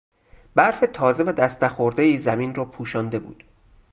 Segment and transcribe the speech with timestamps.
[0.55, 3.43] برف تازه و دست نخوردهای زمین را پوشانده بود.